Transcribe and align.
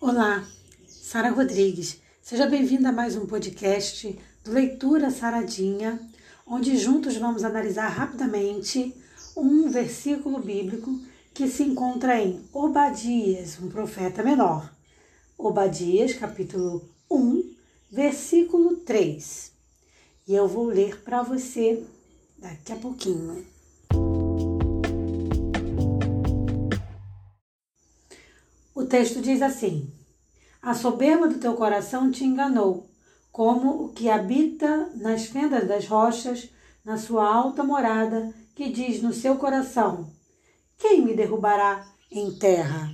Olá, 0.00 0.46
Sara 0.86 1.30
Rodrigues. 1.30 2.00
Seja 2.22 2.46
bem-vinda 2.46 2.90
a 2.90 2.92
mais 2.92 3.16
um 3.16 3.26
podcast 3.26 4.16
do 4.44 4.52
Leitura 4.52 5.10
Saradinha, 5.10 5.98
onde 6.46 6.76
juntos 6.76 7.16
vamos 7.16 7.42
analisar 7.42 7.88
rapidamente 7.88 8.94
um 9.36 9.68
versículo 9.68 10.38
bíblico 10.38 11.00
que 11.34 11.48
se 11.48 11.64
encontra 11.64 12.16
em 12.16 12.40
Obadias, 12.52 13.58
um 13.60 13.68
profeta 13.68 14.22
menor. 14.22 14.72
Obadias, 15.36 16.12
capítulo 16.12 16.88
1, 17.10 17.54
versículo 17.90 18.76
3. 18.76 19.50
E 20.28 20.32
eu 20.32 20.46
vou 20.46 20.66
ler 20.66 21.02
para 21.02 21.24
você 21.24 21.82
daqui 22.38 22.70
a 22.70 22.76
pouquinho. 22.76 23.44
Texto 28.88 29.20
diz 29.20 29.42
assim: 29.42 29.92
A 30.62 30.74
soberba 30.74 31.28
do 31.28 31.38
teu 31.38 31.54
coração 31.54 32.10
te 32.10 32.24
enganou, 32.24 32.88
como 33.30 33.84
o 33.84 33.88
que 33.90 34.08
habita 34.08 34.90
nas 34.96 35.26
fendas 35.26 35.68
das 35.68 35.86
rochas, 35.86 36.48
na 36.84 36.96
sua 36.96 37.26
alta 37.32 37.62
morada, 37.62 38.32
que 38.54 38.70
diz 38.70 39.02
no 39.02 39.12
seu 39.12 39.36
coração: 39.36 40.10
Quem 40.78 41.02
me 41.02 41.14
derrubará 41.14 41.86
em 42.10 42.36
terra? 42.38 42.90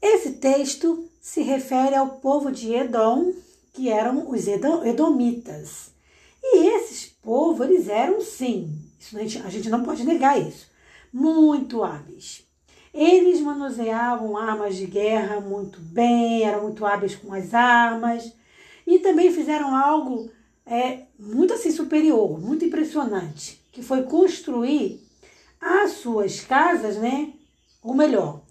Esse 0.00 0.32
texto 0.32 1.08
se 1.20 1.40
refere 1.40 1.94
ao 1.94 2.18
povo 2.18 2.52
de 2.52 2.74
Edom, 2.74 3.32
que 3.72 3.88
eram 3.88 4.30
os 4.30 4.46
edomitas. 4.46 5.92
E 6.42 6.68
esses 6.76 7.06
povos, 7.06 7.66
eles 7.66 7.88
eram 7.88 8.20
sim, 8.20 8.78
gente, 9.00 9.38
a 9.38 9.48
gente 9.48 9.70
não 9.70 9.82
pode 9.82 10.04
negar 10.04 10.38
isso, 10.38 10.66
muito 11.10 11.82
hábeis. 11.82 12.43
Eles 12.94 13.40
manuseavam 13.40 14.36
armas 14.36 14.76
de 14.76 14.86
guerra 14.86 15.40
muito 15.40 15.80
bem, 15.80 16.44
eram 16.44 16.62
muito 16.62 16.86
hábeis 16.86 17.16
com 17.16 17.34
as 17.34 17.52
armas 17.52 18.32
e 18.86 19.00
também 19.00 19.32
fizeram 19.32 19.74
algo 19.74 20.30
é, 20.64 21.00
muito 21.18 21.52
assim 21.52 21.72
superior, 21.72 22.40
muito 22.40 22.64
impressionante, 22.64 23.60
que 23.72 23.82
foi 23.82 24.04
construir 24.04 25.04
as 25.60 25.92
suas 25.92 26.40
casas, 26.40 26.96
né? 26.96 27.32
Ou 27.82 27.94
melhor, 27.94 28.42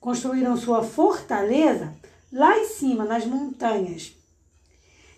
construíram 0.00 0.56
sua 0.56 0.82
fortaleza 0.82 1.94
lá 2.32 2.58
em 2.58 2.64
cima, 2.64 3.04
nas 3.04 3.26
montanhas. 3.26 4.16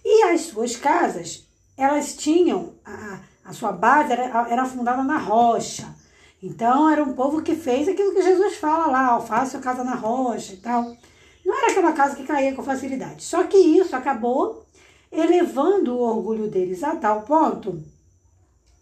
E 0.05 0.25
as 0.25 0.41
suas 0.41 0.75
casas, 0.75 1.47
elas 1.77 2.16
tinham, 2.16 2.75
a, 2.84 3.20
a 3.44 3.53
sua 3.53 3.70
base 3.70 4.12
era, 4.12 4.48
era 4.50 4.64
fundada 4.64 5.05
na 5.05 5.19
rocha. 5.19 5.94
Então 6.42 6.90
era 6.90 7.02
um 7.02 7.12
povo 7.12 7.40
que 7.40 7.54
fez 7.54 7.88
aquilo 7.88 8.12
que 8.12 8.22
Jesus 8.22 8.56
fala 8.56 8.88
lá, 8.88 9.16
ó, 9.16 9.20
faça 9.20 9.58
a 9.58 9.60
casa 9.60 9.84
na 9.84 9.94
rocha 9.94 10.54
e 10.54 10.56
tal. 10.56 10.96
Não 11.44 11.56
era 11.56 11.70
aquela 11.70 11.92
casa 11.92 12.16
que 12.16 12.24
caía 12.24 12.54
com 12.54 12.62
facilidade. 12.62 13.22
Só 13.22 13.44
que 13.44 13.56
isso 13.56 13.94
acabou 13.94 14.66
elevando 15.10 15.94
o 15.94 16.00
orgulho 16.00 16.48
deles 16.48 16.82
a 16.82 16.96
tal 16.96 17.22
ponto 17.22 17.82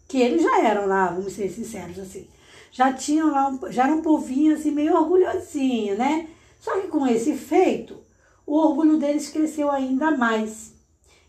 que 0.07 0.17
eles 0.17 0.41
já 0.41 0.61
eram 0.61 0.87
lá, 0.87 1.07
vamos 1.07 1.31
ser 1.31 1.49
sinceros 1.49 1.97
assim, 1.97 2.27
já 2.69 2.91
tinham 2.91 3.31
lá, 3.31 3.57
já 3.69 3.85
era 3.85 3.95
um 3.95 4.01
povinho 4.01 4.55
assim 4.55 4.69
meio 4.71 4.93
orgulhosinho, 4.93 5.97
né? 5.97 6.27
Só 6.59 6.81
que 6.81 6.87
com 6.87 7.07
esse 7.07 7.35
feito, 7.37 7.97
o 8.45 8.57
orgulho 8.57 8.97
deles 8.97 9.29
cresceu 9.29 9.71
ainda 9.71 10.11
mais. 10.11 10.73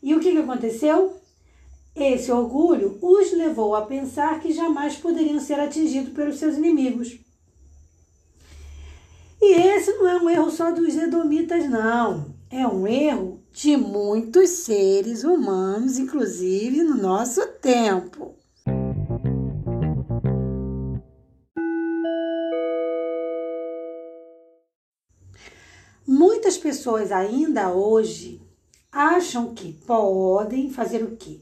E 0.02 0.14
o 0.14 0.20
que, 0.20 0.32
que 0.32 0.38
aconteceu? 0.38 1.16
Esse 1.94 2.32
orgulho 2.32 2.98
os 3.02 3.32
levou 3.32 3.74
a 3.74 3.82
pensar 3.82 4.40
que 4.40 4.52
jamais 4.52 4.96
poderiam 4.96 5.38
ser 5.38 5.60
atingidos 5.60 6.12
pelos 6.12 6.36
seus 6.36 6.56
inimigos. 6.56 7.18
E 9.40 9.52
esse 9.54 9.92
não 9.94 10.08
é 10.08 10.16
um 10.16 10.30
erro 10.30 10.50
só 10.50 10.70
dos 10.70 10.96
edomitas, 10.96 11.68
não. 11.68 12.34
É 12.50 12.66
um 12.66 12.86
erro 12.86 13.42
de 13.52 13.76
muitos 13.76 14.48
seres 14.50 15.24
humanos, 15.24 15.98
inclusive 15.98 16.82
no 16.82 16.96
nosso 16.96 17.46
tempo. 17.60 18.36
Muitas 26.06 26.56
pessoas 26.56 27.12
ainda 27.12 27.72
hoje 27.72 28.40
acham 28.90 29.54
que 29.54 29.72
podem 29.72 30.70
fazer 30.70 31.02
o 31.02 31.16
quê? 31.16 31.40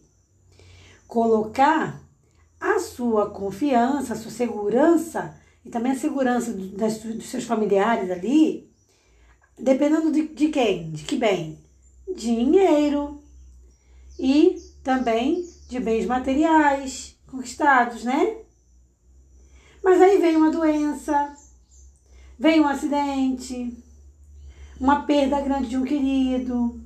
Colocar 1.10 2.00
a 2.60 2.78
sua 2.78 3.30
confiança, 3.30 4.12
a 4.12 4.16
sua 4.16 4.30
segurança 4.30 5.36
e 5.64 5.68
também 5.68 5.90
a 5.90 5.98
segurança 5.98 6.52
das, 6.52 6.98
dos 6.98 7.28
seus 7.28 7.44
familiares 7.44 8.08
ali, 8.10 8.70
dependendo 9.58 10.12
de, 10.12 10.28
de 10.28 10.48
quem? 10.48 10.92
De 10.92 11.02
que 11.02 11.16
bem? 11.16 11.58
Dinheiro 12.16 13.20
e 14.18 14.56
também 14.84 15.44
de 15.68 15.80
bens 15.80 16.06
materiais 16.06 17.18
conquistados, 17.26 18.04
né? 18.04 18.36
Mas 19.82 20.00
aí 20.00 20.18
vem 20.18 20.36
uma 20.36 20.50
doença, 20.52 21.34
vem 22.38 22.60
um 22.60 22.68
acidente, 22.68 23.76
uma 24.78 25.02
perda 25.02 25.40
grande 25.40 25.70
de 25.70 25.76
um 25.76 25.84
querido. 25.84 26.80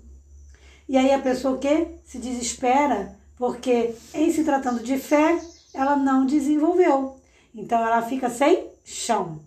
E 0.89 0.97
aí 0.97 1.12
a 1.12 1.21
pessoa 1.21 1.56
o 1.56 1.59
quê? 1.59 1.99
Se 2.05 2.19
desespera 2.19 3.23
porque 3.37 3.95
em 4.12 4.33
se 4.33 4.45
tratando 4.45 4.83
de 4.83 4.99
fé, 4.99 5.41
ela 5.72 5.97
não 5.97 6.25
desenvolveu. 6.25 7.17
Então 7.55 7.84
ela 7.84 8.03
fica 8.03 8.31
sem 8.31 8.71
chão. 8.84 9.41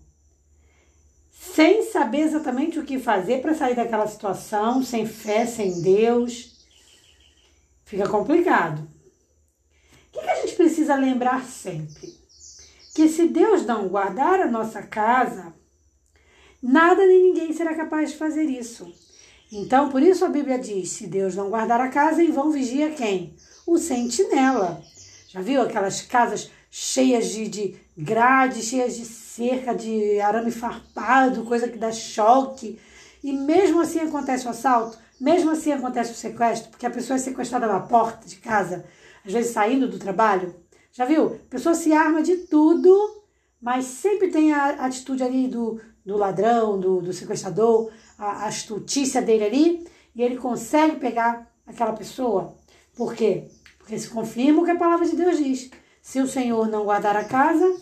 Sem 1.31 1.83
saber 1.83 2.21
exatamente 2.21 2.77
o 2.77 2.85
que 2.85 2.99
fazer 2.99 3.41
para 3.41 3.55
sair 3.55 3.75
daquela 3.75 4.07
situação, 4.07 4.83
sem 4.83 5.05
fé, 5.05 5.45
sem 5.45 5.81
Deus. 5.81 6.65
Fica 7.85 8.07
complicado. 8.07 8.87
O 10.09 10.19
que, 10.19 10.21
que 10.21 10.29
a 10.29 10.41
gente 10.41 10.55
precisa 10.55 10.95
lembrar 10.95 11.43
sempre? 11.45 12.15
Que 12.93 13.07
se 13.07 13.27
Deus 13.27 13.65
não 13.65 13.87
guardar 13.87 14.41
a 14.41 14.47
nossa 14.47 14.81
casa, 14.81 15.53
nada 16.61 17.05
nem 17.05 17.23
ninguém 17.23 17.53
será 17.53 17.75
capaz 17.75 18.11
de 18.11 18.17
fazer 18.17 18.43
isso. 18.43 18.91
Então, 19.51 19.89
por 19.89 20.01
isso 20.01 20.25
a 20.25 20.29
Bíblia 20.29 20.59
diz: 20.59 20.89
se 20.91 21.07
Deus 21.07 21.35
não 21.35 21.49
guardar 21.49 21.79
a 21.81 21.89
casa, 21.89 22.23
em 22.23 22.31
vão 22.31 22.51
vigia 22.51 22.91
quem? 22.91 23.35
o 23.67 23.77
sentinela. 23.77 24.81
Já 25.27 25.41
viu 25.41 25.61
aquelas 25.61 26.01
casas 26.01 26.49
cheias 26.71 27.29
de, 27.29 27.49
de 27.49 27.75
grade, 27.97 28.63
cheias 28.63 28.95
de 28.95 29.03
cerca, 29.03 29.75
de 29.75 30.21
arame 30.21 30.51
farpado, 30.51 31.43
coisa 31.43 31.67
que 31.67 31.77
dá 31.77 31.91
choque. 31.91 32.79
E 33.21 33.33
mesmo 33.33 33.81
assim 33.81 33.99
acontece 33.99 34.47
o 34.47 34.49
assalto, 34.49 34.97
mesmo 35.19 35.51
assim 35.51 35.73
acontece 35.73 36.13
o 36.13 36.15
sequestro, 36.15 36.69
porque 36.69 36.85
a 36.85 36.89
pessoa 36.89 37.17
é 37.17 37.19
sequestrada 37.19 37.67
na 37.67 37.81
porta 37.81 38.25
de 38.25 38.37
casa, 38.37 38.85
às 39.25 39.33
vezes 39.33 39.51
saindo 39.51 39.89
do 39.89 39.99
trabalho. 39.99 40.55
Já 40.93 41.03
viu? 41.03 41.25
A 41.25 41.49
pessoa 41.49 41.75
se 41.75 41.91
arma 41.91 42.23
de 42.23 42.37
tudo, 42.37 43.16
mas 43.61 43.85
sempre 43.85 44.29
tem 44.29 44.53
a 44.53 44.85
atitude 44.85 45.23
ali 45.23 45.47
do, 45.47 45.79
do 46.05 46.15
ladrão, 46.15 46.79
do, 46.79 47.01
do 47.01 47.13
sequestrador, 47.13 47.91
a, 48.17 48.45
astutícia 48.45 49.21
dele 49.21 49.43
ali, 49.43 49.87
e 50.15 50.21
ele 50.21 50.37
consegue 50.37 50.97
pegar 50.97 51.51
aquela 51.65 51.93
pessoa. 51.93 52.55
Por 52.95 53.13
quê? 53.13 53.49
Porque 53.77 53.97
se 53.97 54.09
confirma 54.09 54.61
o 54.61 54.65
que 54.65 54.71
a 54.71 54.77
palavra 54.77 55.07
de 55.07 55.15
Deus 55.15 55.37
diz. 55.37 55.69
Se 56.01 56.19
o 56.19 56.27
Senhor 56.27 56.67
não 56.67 56.85
guardar 56.85 57.15
a 57.15 57.25
casa, 57.25 57.75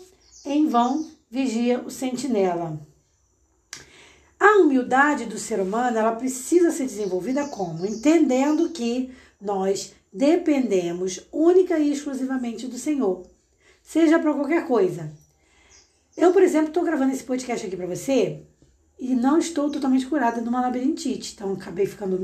em 0.46 0.68
vão 0.68 1.10
vigia 1.30 1.82
o 1.82 1.92
sentinela. 1.92 2.80
A 4.40 4.60
humildade 4.60 5.26
do 5.26 5.38
ser 5.38 5.60
humano, 5.60 5.98
ela 5.98 6.16
precisa 6.16 6.72
ser 6.72 6.86
desenvolvida 6.86 7.48
como? 7.48 7.86
Entendendo 7.86 8.70
que 8.70 9.12
nós 9.40 9.94
dependemos 10.12 11.28
única 11.32 11.78
e 11.78 11.92
exclusivamente 11.92 12.68
do 12.68 12.78
Senhor, 12.78 13.24
seja 13.84 14.20
para 14.20 14.34
qualquer 14.34 14.66
coisa. 14.68 15.12
Eu, 16.18 16.32
por 16.32 16.42
exemplo, 16.42 16.70
estou 16.70 16.84
gravando 16.84 17.12
esse 17.12 17.24
podcast 17.24 17.68
aqui 17.68 17.76
para 17.76 17.88
você 17.88 18.44
e 18.98 19.14
não 19.14 19.38
estou 19.38 19.70
totalmente 19.70 20.08
curada 20.08 20.42
de 20.42 20.48
uma 20.48 20.62
labirintite. 20.62 21.34
Então, 21.36 21.52
acabei 21.54 21.86
ficando 21.86 22.18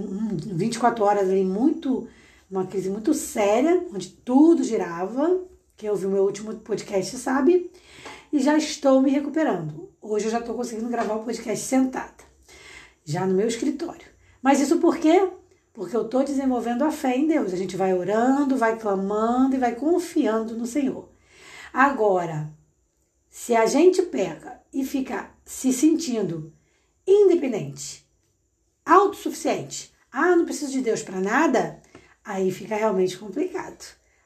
24 0.56 1.04
horas 1.04 1.30
ali 1.30 1.44
muito 1.44 2.08
uma 2.50 2.66
crise 2.66 2.90
muito 2.90 3.14
séria, 3.14 3.86
onde 3.94 4.10
tudo 4.10 4.64
girava. 4.64 5.42
Quem 5.76 5.90
ouviu 5.90 6.10
meu 6.10 6.24
último 6.24 6.54
podcast 6.56 7.18
sabe. 7.18 7.70
E 8.32 8.40
já 8.40 8.58
estou 8.58 9.02
me 9.02 9.12
recuperando. 9.12 9.90
Hoje 10.02 10.26
eu 10.26 10.32
já 10.32 10.40
estou 10.40 10.56
conseguindo 10.56 10.90
gravar 10.90 11.16
o 11.16 11.24
podcast 11.24 11.66
sentada, 11.66 12.24
já 13.04 13.26
no 13.26 13.34
meu 13.34 13.48
escritório. 13.48 14.08
Mas 14.42 14.62
isso 14.62 14.80
por 14.80 14.98
quê? 14.98 15.30
Porque 15.74 15.96
eu 15.96 16.04
estou 16.04 16.24
desenvolvendo 16.24 16.84
a 16.84 16.92
fé 16.92 17.18
em 17.18 17.28
Deus. 17.28 17.54
A 17.54 17.58
gente 17.58 17.76
vai 17.76 17.94
orando, 17.94 18.56
vai 18.56 18.78
clamando 18.80 19.56
e 19.56 19.60
vai 19.60 19.76
confiando 19.76 20.56
no 20.56 20.66
Senhor. 20.66 21.10
Agora, 21.74 22.50
se 23.32 23.56
a 23.56 23.66
gente 23.66 24.02
pega 24.02 24.62
e 24.74 24.84
fica 24.84 25.32
se 25.46 25.72
sentindo 25.72 26.54
independente, 27.08 28.06
autossuficiente, 28.86 29.92
ah, 30.12 30.36
não 30.36 30.44
preciso 30.44 30.74
de 30.74 30.82
Deus 30.82 31.02
para 31.02 31.22
nada, 31.22 31.82
aí 32.26 32.52
fica 32.52 32.76
realmente 32.76 33.18
complicado. 33.18 33.86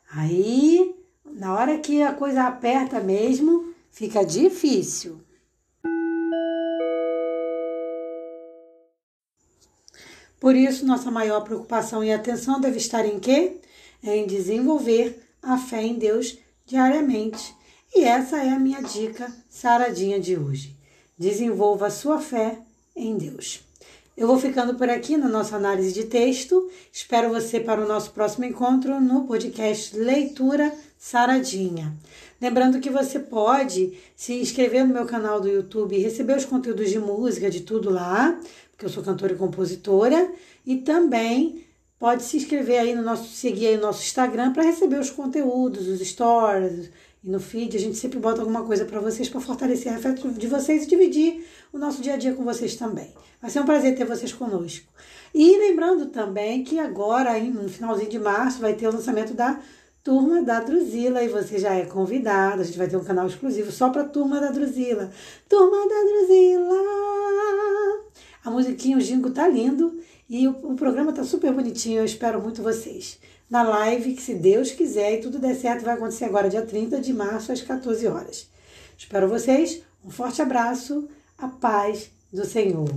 Aí, 0.09 0.95
na 1.23 1.53
hora 1.53 1.77
que 1.77 2.01
a 2.01 2.13
coisa 2.13 2.45
aperta 2.45 2.99
mesmo, 2.99 3.75
fica 3.91 4.25
difícil. 4.25 5.21
Por 10.39 10.55
isso, 10.55 10.85
nossa 10.85 11.11
maior 11.11 11.41
preocupação 11.41 12.03
e 12.03 12.11
atenção 12.11 12.59
deve 12.59 12.77
estar 12.77 13.05
em 13.05 13.19
quê? 13.19 13.61
Em 14.03 14.25
desenvolver 14.25 15.21
a 15.43 15.57
fé 15.59 15.83
em 15.83 15.93
Deus 15.93 16.37
diariamente. 16.65 17.55
E 17.97 18.03
essa 18.03 18.43
é 18.43 18.49
a 18.49 18.59
minha 18.59 18.81
dica 18.81 19.33
saradinha 19.49 20.19
de 20.19 20.37
hoje. 20.37 20.75
Desenvolva 21.17 21.89
sua 21.89 22.19
fé 22.19 22.59
em 22.93 23.17
Deus. 23.17 23.63
Eu 24.17 24.27
vou 24.27 24.37
ficando 24.37 24.75
por 24.75 24.89
aqui 24.89 25.15
na 25.15 25.29
nossa 25.29 25.55
análise 25.55 25.93
de 25.93 26.03
texto. 26.03 26.69
Espero 26.91 27.29
você 27.29 27.57
para 27.57 27.81
o 27.81 27.87
nosso 27.87 28.11
próximo 28.11 28.43
encontro 28.43 28.99
no 28.99 29.23
podcast 29.23 29.97
Leitura 29.97 30.73
Saradinha. 30.97 31.95
Lembrando 32.41 32.81
que 32.81 32.89
você 32.89 33.17
pode 33.17 33.97
se 34.13 34.33
inscrever 34.41 34.85
no 34.85 34.93
meu 34.93 35.05
canal 35.05 35.39
do 35.39 35.47
YouTube 35.47 35.95
e 35.95 36.01
receber 36.01 36.35
os 36.35 36.43
conteúdos 36.43 36.89
de 36.89 36.99
música, 36.99 37.49
de 37.49 37.61
tudo 37.61 37.89
lá, 37.89 38.37
porque 38.71 38.85
eu 38.85 38.89
sou 38.89 39.03
cantora 39.03 39.31
e 39.31 39.37
compositora, 39.37 40.33
e 40.65 40.75
também 40.75 41.63
pode 41.97 42.23
se 42.23 42.35
inscrever 42.35 42.81
aí 42.81 42.93
no 42.93 43.01
nosso, 43.01 43.29
seguir 43.33 43.67
aí 43.67 43.77
no 43.77 43.83
nosso 43.83 44.03
Instagram 44.03 44.51
para 44.51 44.63
receber 44.63 44.99
os 44.99 45.09
conteúdos, 45.09 45.87
os 45.87 46.05
stories, 46.05 46.89
e 47.25 47.29
no 47.29 47.39
feed 47.39 47.75
a 47.75 47.79
gente 47.79 47.97
sempre 47.97 48.19
bota 48.19 48.41
alguma 48.41 48.63
coisa 48.63 48.85
para 48.85 48.99
vocês 48.99 49.27
para 49.27 49.41
fortalecer 49.41 49.91
a 49.91 49.95
afeto 49.95 50.29
de 50.29 50.45
vocês 50.45 50.83
e 50.83 50.87
dividir 50.87 51.43
o 51.73 51.77
nosso 51.79 51.99
dia 51.99 52.13
a 52.13 52.17
dia 52.17 52.33
com 52.33 52.43
vocês 52.43 52.75
também. 52.75 53.11
Vai 53.41 53.49
ser 53.49 53.61
um 53.61 53.65
prazer 53.65 53.95
ter 53.95 54.05
vocês 54.05 54.31
conosco. 54.31 54.85
E 55.33 55.57
lembrando 55.57 56.05
também 56.05 56.63
que 56.63 56.77
agora, 56.77 57.37
no 57.39 57.67
finalzinho 57.67 58.11
de 58.11 58.19
março, 58.19 58.59
vai 58.59 58.75
ter 58.75 58.87
o 58.87 58.91
lançamento 58.91 59.33
da 59.33 59.59
Turma 60.03 60.43
da 60.43 60.59
Druzila 60.59 61.23
e 61.23 61.27
você 61.27 61.57
já 61.57 61.73
é 61.73 61.85
convidado. 61.85 62.61
A 62.61 62.63
gente 62.63 62.77
vai 62.77 62.87
ter 62.87 62.95
um 62.95 63.03
canal 63.03 63.25
exclusivo 63.25 63.71
só 63.71 63.89
para 63.89 64.03
Turma 64.03 64.39
da 64.39 64.51
Druzila. 64.51 65.09
Turma 65.49 65.77
da 65.89 66.03
Druzila! 66.03 66.75
A 68.43 68.51
musiquinha, 68.51 68.97
o 68.97 69.01
jingo 69.01 69.31
tá 69.31 69.47
lindo 69.47 69.99
e 70.29 70.47
o, 70.47 70.51
o 70.51 70.75
programa 70.75 71.13
tá 71.13 71.23
super 71.23 71.53
bonitinho. 71.53 71.99
Eu 71.99 72.05
espero 72.05 72.41
muito 72.41 72.61
vocês 72.61 73.19
na 73.49 73.63
live, 73.63 74.13
que 74.13 74.21
se 74.21 74.33
Deus 74.33 74.71
quiser 74.71 75.13
e 75.13 75.21
tudo 75.21 75.39
der 75.39 75.55
certo, 75.55 75.85
vai 75.85 75.95
acontecer 75.95 76.25
agora, 76.25 76.49
dia 76.49 76.65
30 76.65 76.99
de 76.99 77.13
março, 77.13 77.51
às 77.51 77.61
14 77.61 78.07
horas. 78.07 78.49
Espero 78.97 79.27
vocês, 79.27 79.81
um 80.03 80.09
forte 80.09 80.41
abraço, 80.41 81.07
a 81.37 81.47
paz 81.47 82.09
do 82.31 82.45
Senhor. 82.45 82.89